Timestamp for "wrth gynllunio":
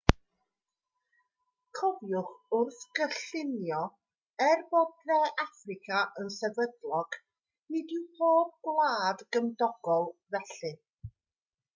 2.61-3.81